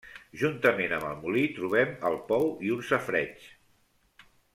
Juntament 0.43 0.95
amb 0.95 1.09
el 1.09 1.19
molí 1.25 1.43
trobem 1.57 1.93
el 2.11 2.17
pou 2.31 2.49
i 2.69 2.73
un 2.77 2.81
safareig. 2.89 3.45